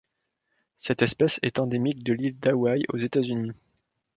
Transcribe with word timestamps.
Cette 0.79 1.03
espèce 1.03 1.39
est 1.43 1.59
endémique 1.59 2.03
de 2.03 2.13
l'île 2.13 2.39
d'Hawaï 2.39 2.83
aux 2.89 2.97
États-Unis. 2.97 3.51